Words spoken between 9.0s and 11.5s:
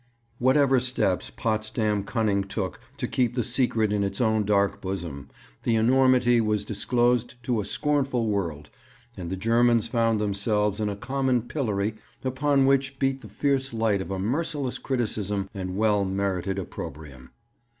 and the Germans found themselves in a common